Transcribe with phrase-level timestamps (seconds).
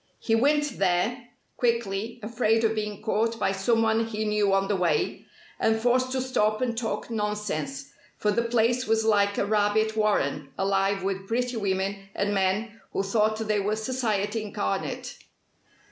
[0.17, 1.27] He went there
[1.57, 5.27] quickly, afraid of being caught by someone he knew on the way,
[5.59, 10.49] and forced to stop and talk nonsense, for the place was like a rabbit warren
[10.57, 15.19] alive with pretty women and men who thought they were Society incarnate.